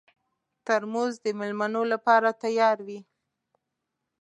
ترموز 0.65 1.13
د 1.25 1.27
مېلمنو 1.39 1.81
لپاره 1.93 2.29
تیار 2.43 2.77
وي. 2.87 2.99